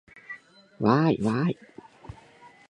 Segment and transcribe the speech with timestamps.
[0.79, 1.57] わーいわーい